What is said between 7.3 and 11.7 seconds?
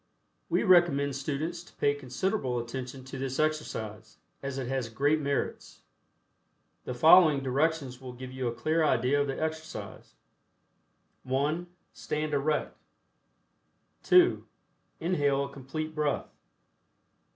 directions will give you a clear idea of the exercise: (1)